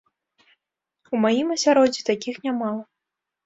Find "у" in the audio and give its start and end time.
1.13-1.21